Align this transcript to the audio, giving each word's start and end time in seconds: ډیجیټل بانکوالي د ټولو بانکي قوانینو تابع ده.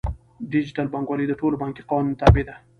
ډیجیټل 0.53 0.87
بانکوالي 0.93 1.25
د 1.27 1.33
ټولو 1.39 1.55
بانکي 1.61 1.81
قوانینو 1.89 2.19
تابع 2.21 2.43
ده. 2.47 2.55